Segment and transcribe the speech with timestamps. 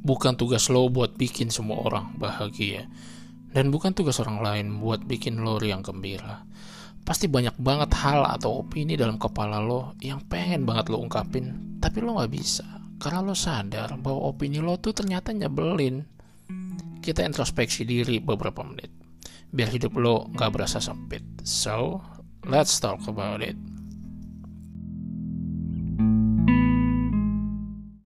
[0.00, 2.88] bukan tugas lo buat bikin semua orang bahagia.
[3.50, 6.46] Dan bukan tugas orang lain buat bikin lo yang gembira.
[7.02, 11.98] Pasti banyak banget hal atau opini dalam kepala lo yang pengen banget lo ungkapin, tapi
[12.04, 12.66] lo gak bisa.
[13.00, 16.04] Karena lo sadar bahwa opini lo tuh ternyata nyebelin.
[17.00, 18.92] Kita introspeksi diri beberapa menit.
[19.50, 21.24] Biar hidup lo gak berasa sempit.
[21.42, 22.04] So,
[22.46, 23.69] let's talk about it.